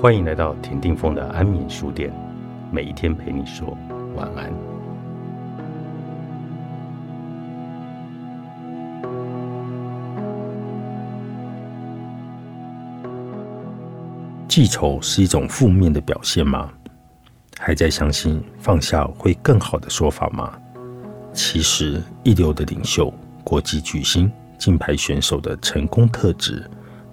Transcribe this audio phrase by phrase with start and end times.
[0.00, 2.10] 欢迎来到田定峰的安眠书店，
[2.72, 3.76] 每一天陪你说
[4.16, 4.50] 晚安。
[14.48, 16.72] 记仇是一种负面的表现吗？
[17.58, 20.58] 还在相信放下会更好的说法吗？
[21.34, 23.12] 其实，一流的领袖、
[23.44, 26.64] 国际巨星、金牌选手的成功特质。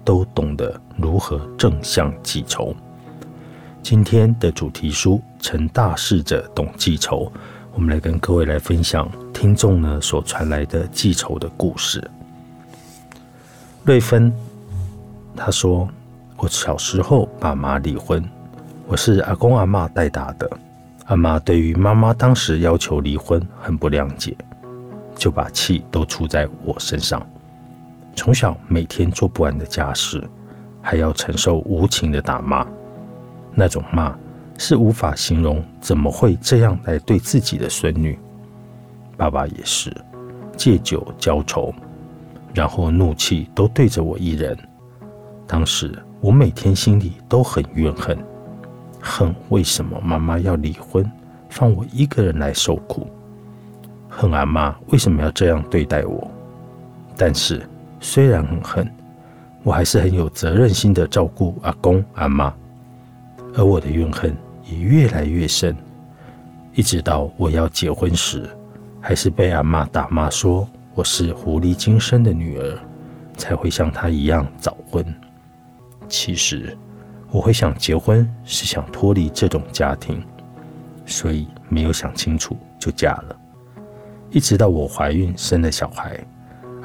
[0.08, 2.74] 都懂得如何正向记仇。
[3.82, 7.26] 今天的主题书《成大事者懂记仇》，
[7.74, 12.02] 我们来跟各位来分享听众呢所传来的记仇的故事。
[13.84, 14.32] 瑞芬
[15.36, 15.86] 他说
[16.38, 18.24] ：“我小时候爸妈离婚，
[18.86, 20.50] 我是阿公阿妈带大的。
[21.04, 24.34] 阿妈对于妈妈当时要求离婚很不谅解，
[25.14, 27.22] 就把气都出在我身上。”
[28.18, 30.20] 从小每天做不完的家事，
[30.82, 32.66] 还要承受无情的打骂，
[33.54, 34.12] 那种骂
[34.58, 35.62] 是无法形容。
[35.80, 38.18] 怎么会这样来对自己的孙女？
[39.16, 39.96] 爸爸也是
[40.56, 41.72] 借酒浇愁，
[42.52, 44.58] 然后怒气都对着我一人。
[45.46, 48.18] 当时我每天心里都很怨恨，
[49.00, 51.08] 恨为什么妈妈要离婚，
[51.50, 53.06] 放我一个人来受苦？
[54.08, 56.28] 恨阿妈为什么要这样对待我？
[57.16, 57.62] 但是。
[58.00, 58.90] 虽然很恨，
[59.62, 62.54] 我还是很有责任心的照顾阿公阿妈，
[63.54, 65.76] 而我的怨恨也越来越深，
[66.74, 68.48] 一直到我要结婚时，
[69.00, 72.78] 还是被阿妈打骂说我是狐狸精生的女儿，
[73.36, 75.04] 才会像她一样早婚。
[76.08, 76.76] 其实
[77.30, 80.22] 我会想结婚，是想脱离这种家庭，
[81.04, 83.36] 所以没有想清楚就嫁了，
[84.30, 86.18] 一直到我怀孕生了小孩。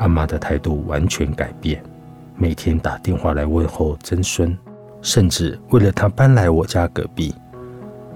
[0.04, 1.82] 阿妈的态度完全改变，
[2.36, 4.56] 每天打电话来问候曾孙，
[5.02, 7.34] 甚至为了他搬来我家隔壁。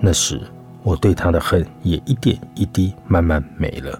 [0.01, 0.41] 那时
[0.83, 3.97] 我对他的恨也一点一滴慢慢没了，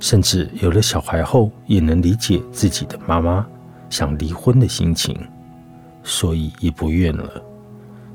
[0.00, 3.46] 甚至有了小孩后，也能理解自己的妈妈
[3.88, 5.16] 想离婚的心情，
[6.02, 7.40] 所以也不怨了。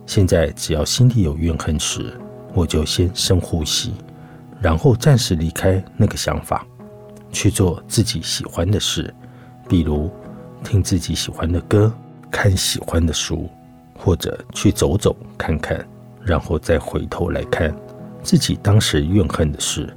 [0.06, 2.14] 现在只要心里有怨恨时，
[2.54, 3.94] 我就先深呼吸，
[4.60, 6.68] 然后暂时离开那个想法。
[7.32, 9.14] 去做自己喜欢的事，
[9.68, 10.12] 比如
[10.64, 11.92] 听自己喜欢的歌、
[12.30, 13.50] 看喜欢的书，
[13.98, 15.86] 或者去走走看看，
[16.24, 17.76] 然后再回头来看
[18.22, 19.92] 自己当时怨恨的事。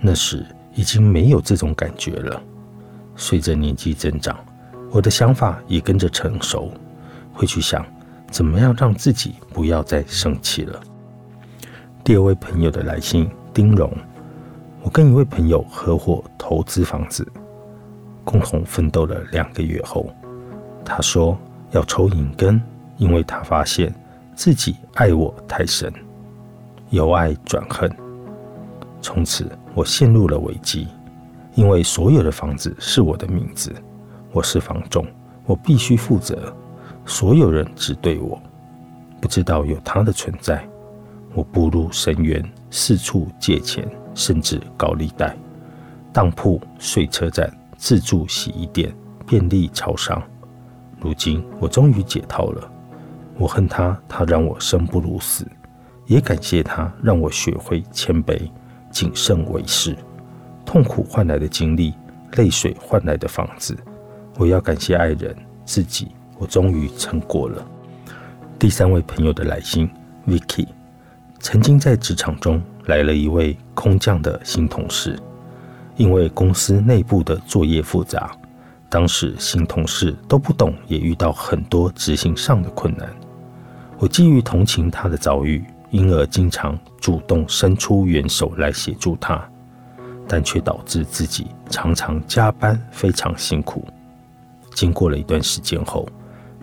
[0.00, 2.40] 那时已经没有这种感觉了。
[3.16, 4.38] 随着年纪增长，
[4.90, 6.72] 我的想法也跟着成熟，
[7.32, 7.84] 会去想
[8.30, 10.80] 怎么样让自己不要再生气了。
[12.04, 13.92] 第二位朋友的来信，丁荣。
[14.82, 17.26] 我跟一位朋友合伙投资房子，
[18.24, 20.08] 共同奋斗了两个月后，
[20.84, 21.36] 他说
[21.72, 22.60] 要抽引根，
[22.96, 23.92] 因为他发现
[24.34, 25.92] 自己爱我太深，
[26.90, 27.90] 由爱转恨。
[29.02, 30.86] 从此我陷入了危机，
[31.54, 33.74] 因为所有的房子是我的名字，
[34.32, 35.04] 我是房仲，
[35.44, 36.52] 我必须负责。
[37.04, 38.40] 所有人只对我，
[39.20, 40.66] 不知道有他的存在。
[41.34, 43.88] 我步入深渊，四处借钱。
[44.14, 45.36] 甚至高利贷、
[46.12, 48.92] 当铺、睡车站、自助洗衣店、
[49.24, 50.20] 便利超商。
[50.98, 52.68] 如今我终于解套了。
[53.36, 55.44] 我恨他，他让我生不如死；
[56.06, 58.50] 也感谢他，让我学会谦卑、
[58.90, 59.96] 谨慎为事。
[60.66, 61.94] 痛苦换来的经历，
[62.32, 63.78] 泪水换来的房子。
[64.36, 65.32] 我要感谢爱人、
[65.64, 66.08] 自己。
[66.38, 67.64] 我终于成果了。
[68.58, 69.88] 第三位朋友的来信
[70.26, 70.66] ，Vicky，
[71.40, 72.62] 曾经在职场中。
[72.88, 75.18] 来了一位空降的新同事，
[75.98, 78.34] 因为公司内部的作业复杂，
[78.88, 83.06] 当时新同事都不懂，也遇到很多执行上的困难。
[83.98, 89.46] 我基于同情他的遭遇，因而经常主动伸出援手来协助他，
[90.26, 93.86] 但却导致自己常常加班，非常辛苦。
[94.74, 96.08] 经过了一段时间后，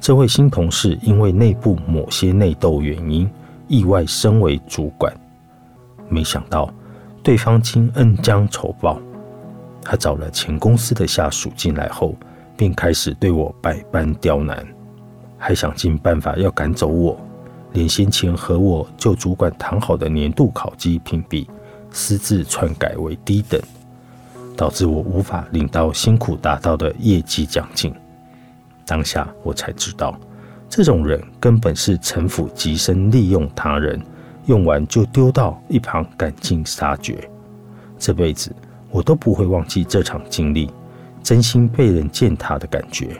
[0.01, 3.29] 这位新同事因为内部某些内斗原因，
[3.67, 5.13] 意外升为主管。
[6.09, 6.71] 没想到，
[7.23, 8.99] 对方竟恩将仇报。
[9.81, 12.15] 他找了前公司的下属进来后，
[12.57, 14.65] 便开始对我百般刁难，
[15.37, 17.19] 还想尽办法要赶走我，
[17.73, 21.47] 连先前和我旧主管谈好的年度考绩评比，
[21.91, 23.61] 私自篡改为低等，
[24.55, 27.93] 导致我无法领到辛苦达到的业绩奖金。
[28.87, 30.17] 当下我才知道，
[30.69, 34.01] 这种人根本是城府极深，利用他人。
[34.47, 37.27] 用完就丢到一旁，赶尽杀绝。
[37.97, 38.55] 这辈子
[38.91, 40.69] 我都不会忘记这场经历，
[41.23, 43.19] 真心被人践踏的感觉。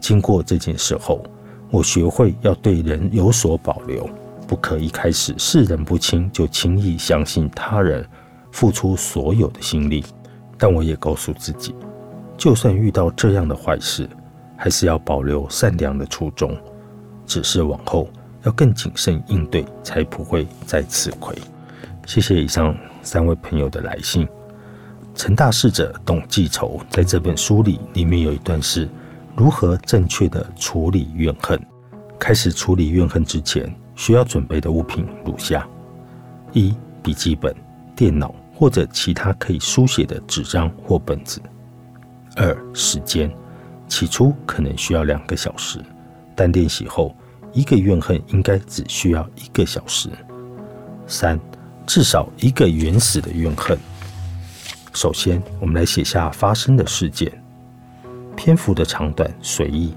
[0.00, 1.22] 经过这件事后，
[1.70, 4.08] 我学会要对人有所保留，
[4.48, 8.02] 不可一开始视人不清就轻易相信他人
[8.50, 10.02] 付出所有的心力。
[10.56, 11.74] 但我也告诉自己，
[12.38, 14.08] 就算遇到这样的坏事，
[14.56, 16.56] 还是要保留善良的初衷，
[17.26, 18.08] 只是往后
[18.42, 21.34] 要更谨慎应对，才不会再吃亏。
[22.06, 24.28] 谢谢以上三位朋友的来信。
[25.14, 28.88] 陈大使者董记仇在这本书里，里面有一段是
[29.36, 31.60] 如何正确的处理怨恨。
[32.18, 35.66] 开始处理怨恨之前，需要准备的物品如下：
[36.52, 37.54] 一、笔记本、
[37.94, 41.40] 电脑或者其他可以书写的纸张或本子；
[42.36, 43.30] 二、时间。
[43.86, 45.78] 起初可能需要两个小时，
[46.34, 47.14] 但练习后，
[47.52, 50.08] 一个怨恨应该只需要一个小时。
[51.06, 51.38] 三、
[51.86, 53.78] 至少一个原始的怨恨。
[54.92, 57.30] 首先，我们来写下发生的事件，
[58.36, 59.92] 篇幅的长短随意，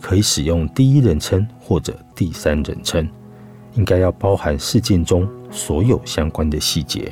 [0.00, 3.08] 可以使用第一人称或者第三人称，
[3.74, 7.10] 应该要包含事件中所有相关的细节，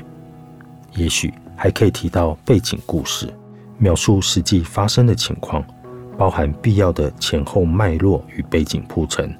[0.94, 3.32] 也许还可以提到背景故事，
[3.78, 5.64] 描述实际发生的情况。
[6.16, 9.34] 包含必要的前后脉络与背景铺陈，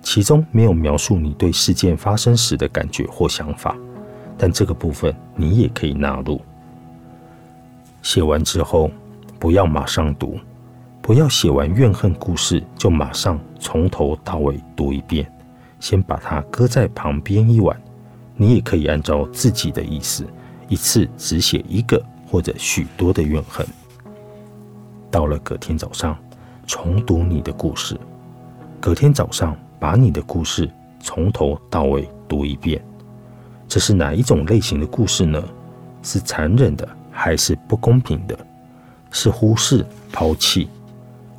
[0.00, 3.76] 其中没有描述你对事件发生时的感觉或想法，
[4.38, 6.40] 但这个部分你也可以纳入。
[8.02, 8.90] 写完之后，
[9.38, 10.38] 不要马上读，
[11.00, 15.30] 不要写完怨恨故事就马上从头到尾读一遍，
[15.80, 17.80] 先把它搁在旁边一晚。
[18.36, 20.26] 你也可以按照自己的意思，
[20.68, 23.64] 一次只写一个或者许多的怨恨。
[25.12, 26.16] 到了隔天早上，
[26.66, 28.00] 重读你的故事。
[28.80, 30.68] 隔天早上，把你的故事
[31.00, 32.82] 从头到尾读一遍。
[33.68, 35.40] 这是哪一种类型的故事呢？
[36.02, 38.34] 是残忍的，还是不公平的？
[39.10, 40.70] 是忽视、抛弃？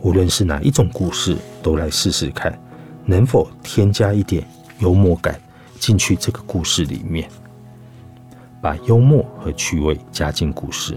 [0.01, 2.57] 无论是哪一种故事，都来试试看，
[3.05, 4.47] 能否添加一点
[4.77, 5.41] 幽默感
[5.79, 7.27] 进去这个故事里面。
[8.61, 10.95] 把幽默和趣味加进故事。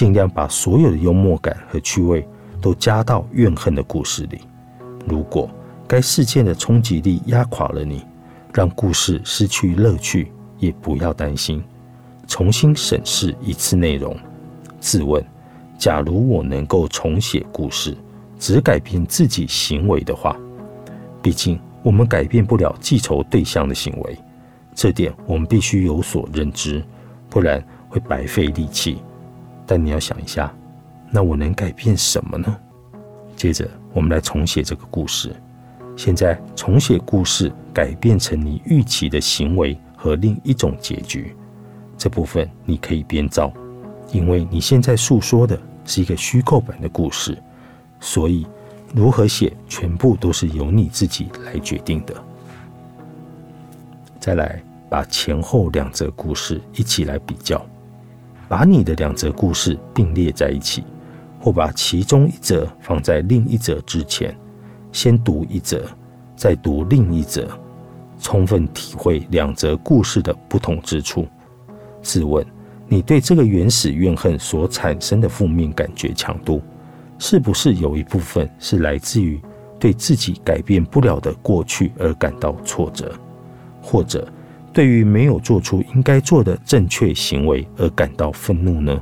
[0.00, 2.26] 尽量把所有的幽默感和趣味
[2.58, 4.40] 都加到怨恨的故事里。
[5.06, 5.46] 如果
[5.86, 8.02] 该事件的冲击力压垮了你，
[8.50, 11.62] 让故事失去乐趣，也不要担心。
[12.26, 14.16] 重新审视一次内容，
[14.80, 15.22] 自问：
[15.76, 17.94] 假如我能够重写故事，
[18.38, 20.34] 只改变自己行为的话，
[21.20, 24.18] 毕竟我们改变不了记仇对象的行为，
[24.74, 26.82] 这点我们必须有所认知，
[27.28, 29.02] 不然会白费力气。
[29.70, 30.52] 但你要想一下，
[31.12, 32.56] 那我能改变什么呢？
[33.36, 35.32] 接着，我们来重写这个故事。
[35.96, 41.36] 现在，重写故事，改变成你预期的行为和另一种结局。
[41.96, 43.52] 这部分你可以编造，
[44.10, 47.40] 因为你现在诉说的是一个虚构版的故事，
[48.00, 48.44] 所以
[48.92, 52.12] 如何写，全部都是由你自己来决定的。
[54.18, 57.64] 再来，把前后两则故事一起来比较。
[58.50, 60.82] 把你的两则故事并列在一起，
[61.38, 64.36] 或把其中一则放在另一则之前，
[64.90, 65.86] 先读一则，
[66.34, 67.46] 再读另一则，
[68.18, 71.28] 充分体会两则故事的不同之处。
[72.02, 72.44] 试问，
[72.88, 76.60] 你对这个原始怨恨所产生的负面感觉强度，
[77.20, 79.40] 是不是有一部分是来自于
[79.78, 83.14] 对自己改变不了的过去而感到挫折，
[83.80, 84.26] 或者？
[84.72, 89.00] 对于没有做出应该做的正确行为而感到愤怒呢？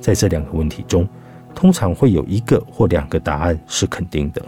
[0.00, 1.08] 在这两个问题中，
[1.54, 4.40] 通常会有一个或两个答案是肯定的。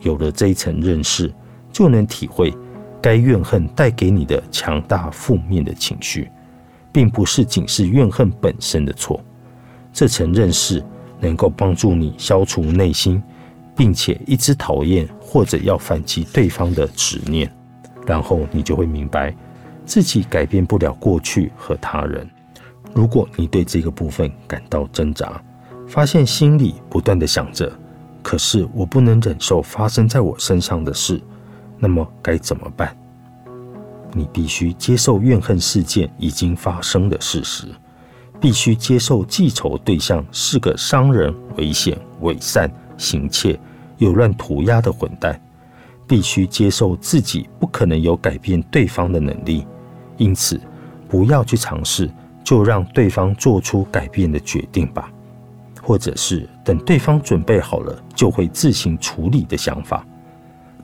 [0.00, 1.32] 有了这一层认识，
[1.70, 2.54] 就能体会
[3.02, 6.30] 该怨恨带给你的强大负面的情绪，
[6.92, 9.20] 并不是仅是怨恨本身的错。
[9.92, 10.82] 这层认识
[11.20, 13.22] 能够帮助你消除内心，
[13.76, 17.50] 并且一直讨厌或者要反击对方的执念。
[18.06, 19.34] 然后你就会明白，
[19.84, 22.26] 自己改变不了过去和他人。
[22.94, 25.42] 如果你对这个部分感到挣扎，
[25.86, 27.70] 发现心里不断的想着
[28.22, 31.20] “可是我不能忍受发生在我身上的事”，
[31.78, 32.96] 那么该怎么办？
[34.12, 37.66] 你必须接受怨恨事件已经发生的事实，
[38.40, 43.60] 必须接受记仇对象是个伤人、危险、伪善、行窃、
[43.98, 45.38] 有乱涂鸦的混蛋。
[46.06, 49.66] 必须接受自己不可能有改变对方的能力，
[50.16, 50.60] 因此
[51.08, 52.10] 不要去尝试，
[52.44, 55.10] 就让对方做出改变的决定吧，
[55.82, 60.06] 或者是等对方准备好了就会自行处理的想法。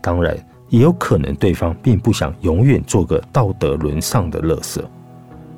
[0.01, 0.37] 当然，
[0.69, 4.83] 也有可能对方并不想永远做个道德沦丧的垃圾。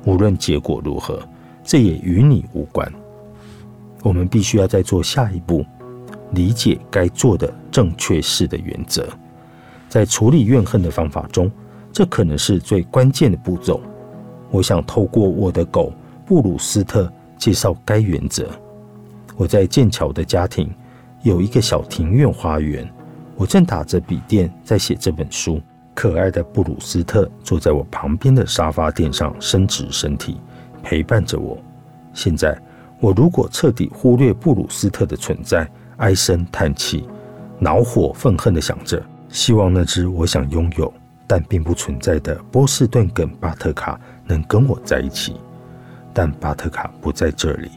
[0.05, 1.19] 无论结果如何，
[1.63, 2.87] 这也与你无关。
[4.03, 5.65] 我们必须要再做下一步，
[6.33, 9.07] 理解该做的正确事的原则。
[9.95, 11.49] 在处理怨恨的方法中，
[11.89, 13.79] 这可能是最关键的步骤。
[14.51, 15.89] 我想透过我的狗
[16.25, 18.45] 布鲁斯特介绍该原则。
[19.37, 20.69] 我在剑桥的家庭
[21.23, 22.85] 有一个小庭院花园，
[23.37, 25.61] 我正打着笔电在写这本书。
[25.93, 30.41] 可爱的布鲁斯特坐在我旁边的沙发垫上，伸直身体，
[30.83, 31.57] 陪伴着我。
[32.13, 32.61] 现在，
[32.99, 37.07] 我如果彻底忽略布鲁斯特的存在，唉声叹气，
[37.59, 40.93] 恼火愤恨地想着，希望那只我想拥有
[41.27, 45.35] 但并不存在的波士顿梗巴特卡能跟我在一起。
[46.13, 47.69] 但巴特卡不在这里，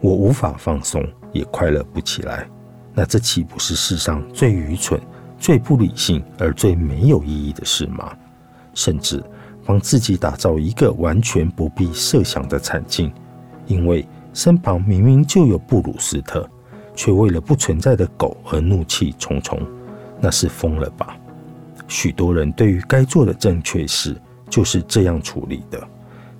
[0.00, 2.48] 我无法放松，也快乐不起来。
[2.92, 5.00] 那这岂不是世上最愚蠢？
[5.38, 8.16] 最不理性而最没有意义的事吗？
[8.72, 9.22] 甚至
[9.64, 13.12] 帮自己打造一个完全不必设想的惨境，
[13.66, 16.48] 因为身旁明明就有布鲁斯特，
[16.94, 19.60] 却为了不存在的狗而怒气冲冲，
[20.24, 21.14] 那是疯了吧？
[21.86, 24.16] 许多人对于该做的正确事
[24.48, 25.86] 就是这样处理的。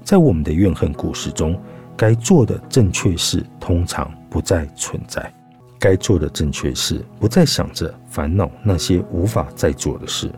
[0.03, 1.61] 在我们的怨恨故事中，
[1.95, 5.31] 该做的正确事通常不再存在。
[5.79, 10.33] 该做的正确事，不再想着烦恼那些无法再做的事。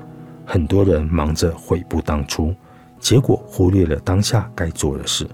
[0.45, 2.53] 很多人忙着悔不当初，
[2.99, 5.25] 结果忽略了当下该做的事。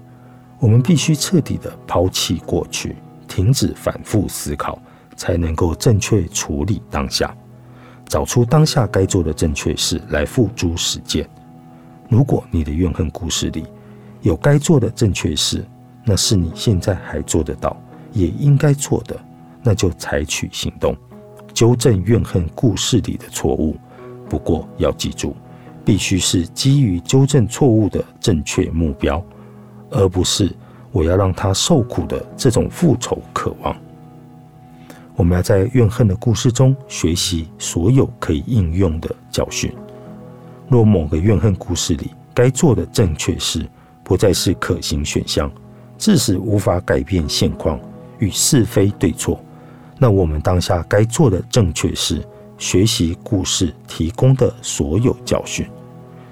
[0.59, 2.95] 我们必须彻底的抛弃过去，
[3.27, 4.79] 停止反复思考，
[5.15, 7.35] 才能够正确处理当下，
[8.13, 11.27] 找出当下该做的正确事来付诸实践。
[12.07, 13.65] 如果你的怨恨故事里
[14.21, 15.65] 有该做的正确事，
[16.05, 17.75] 那是你现在还做得到，
[18.11, 19.19] 也应该做的。
[19.63, 20.95] 那就采取行动，
[21.55, 23.75] 纠正怨恨故事里的错误。
[24.29, 25.35] 不过要记住，
[25.83, 29.25] 必须是基于纠正错误的正确目标，
[29.89, 30.55] 而不是
[30.91, 33.75] 我要让他受苦的这种复仇渴望。
[35.15, 39.71] 我们要在怨恨的故事中学习所有可以应用的教训。
[40.67, 43.67] 若某个怨恨故事里该做的正确事
[44.03, 45.51] 不再是可行选项，
[45.97, 47.79] 致使无法改变现况
[48.17, 49.39] 与是非对错。
[49.99, 52.21] 那我们当下该做的正确是
[52.57, 55.65] 学习故事提供的所有教训。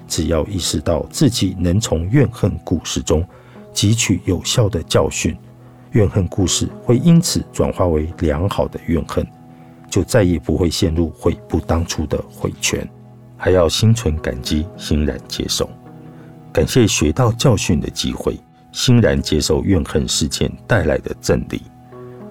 [0.08, 3.24] 只要意识到自己能从怨恨故事中
[3.72, 5.34] 汲取有效的教训，
[5.92, 9.26] 怨恨故事会因此转化为良好的怨恨，
[9.88, 12.86] 就再也不会陷入悔不当初的悔圈。
[13.36, 15.68] 还要心存感激，欣然接受，
[16.52, 18.38] 感谢学到教训的机会，
[18.72, 21.62] 欣然接受怨恨事件带来的真理。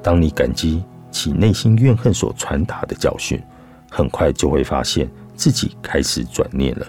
[0.04, 0.84] 当你感激。
[1.14, 3.38] 其内心怨恨所传达的教训，
[3.90, 6.88] 很快就会发现自己开始转念了。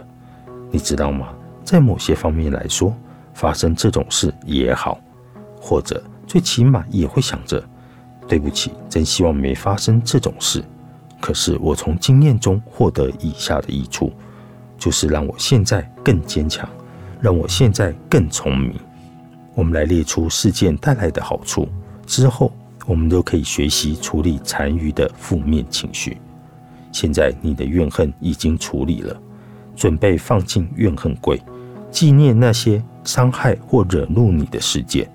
[0.70, 1.34] 你知道吗？
[1.64, 2.96] 在某些方面来说，
[3.34, 5.00] 发生这种事也好，
[5.60, 6.00] 或者
[6.32, 7.62] 最起码也会想着：
[8.26, 10.64] 对不起，真希望没发生这种事。
[11.20, 14.10] 可是我从经验中获得以下的益处，
[14.78, 16.66] 就是让我现在更坚强，
[17.20, 18.72] 让我现在更聪明。
[19.54, 21.68] 我们来列出事件带来的好处
[22.06, 22.50] 之后。
[22.86, 26.16] 我们都可以学习处理残余的负面情绪。
[26.90, 29.16] 现在你的怨恨已经处理了，
[29.76, 31.40] 准备放进怨恨柜，
[31.92, 35.08] 纪念那些伤害或惹怒你的事件。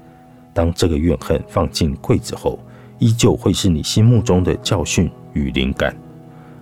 [0.57, 2.57] 当这个怨恨放进柜子后，
[2.97, 5.95] 依旧会是你心目中的教训与灵感，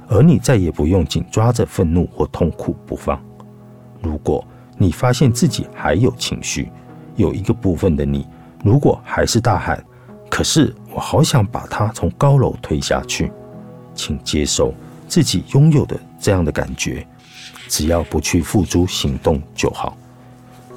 [0.09, 3.17] 而你再也不用紧抓着愤怒或痛苦不放。
[4.01, 4.45] 如果
[4.77, 6.69] 你发现自己还有情绪，
[7.15, 8.27] 有一个部分的你，
[8.65, 9.81] 如果还是大喊。
[10.29, 13.31] 可是我好想把他从高楼推下去，
[13.93, 14.73] 请接受
[15.07, 17.07] 自己拥有的这样的感觉，
[17.69, 19.95] 只要不去付诸行动就好。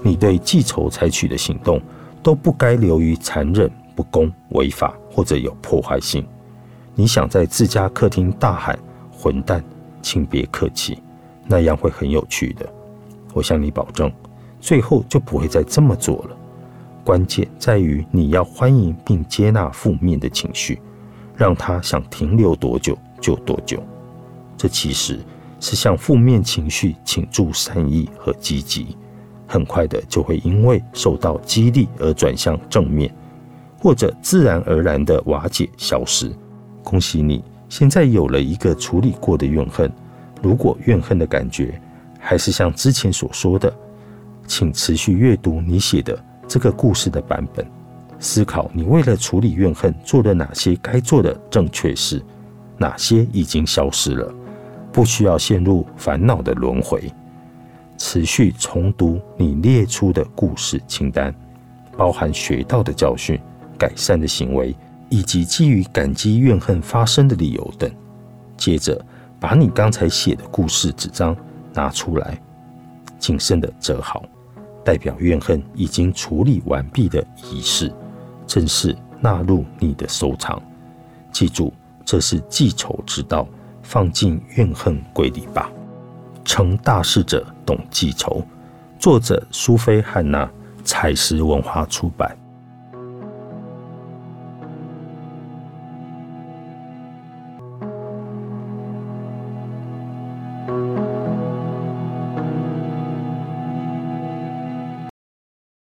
[0.05, 1.83] 你对记仇采取的行动
[2.29, 6.23] 都不该流于残忍、不公、违法或者有破坏性。
[6.95, 8.79] 你想在自家客厅大喊
[9.11, 9.65] “混蛋”，
[10.03, 11.03] 请别客气，
[11.47, 12.71] 那样会很有趣的。
[13.33, 14.13] 我向你保证，
[14.61, 16.37] 最后就不会再这么做了。
[17.03, 20.79] 关键在于你要欢迎并接纳负面的情绪，
[21.35, 23.83] 让它想停留多久就多久。
[24.55, 25.19] 这其实
[25.61, 28.99] 是向负面情绪倾注善意和积极，
[29.49, 33.13] 很快的就会因为受到激励而转向正面，
[33.81, 36.31] 或者自然而然的瓦解消失。
[36.85, 39.91] 恭喜你，现在有了一个处理过的怨恨。
[40.43, 41.81] 如果怨恨的感觉
[42.21, 43.73] 还是像之前所说的，
[44.47, 46.17] 请持续阅读你写的。
[46.47, 47.67] 这个故事的版本，
[48.19, 52.23] 思考你为了处理怨恨做了哪些该做的正确事，
[52.79, 54.33] 哪些已经消失了，
[54.91, 57.13] 不需要陷入烦恼的轮回。
[57.99, 61.35] 持续重读你列出的故事清单，
[61.97, 63.39] 包含学到的教训、
[63.77, 64.75] 改善的行为，
[65.11, 67.91] 以及基于感激怨恨发生的理由等。
[68.57, 69.05] 接着，
[69.41, 71.37] 把你刚才写的故事纸张
[71.75, 72.41] 拿出来，
[73.19, 74.25] 谨慎的折好，
[74.85, 77.93] 代表怨恨已经处理完毕的仪式，
[78.47, 80.61] 正式纳入你的收藏。
[81.33, 81.73] 记住，
[82.05, 83.47] 这是记仇之道，
[83.83, 85.71] 放进怨恨柜里吧。
[86.45, 88.43] 成大事者懂记仇。
[88.99, 90.51] 作者：苏菲汉娜，
[90.85, 92.35] 采石文化出版。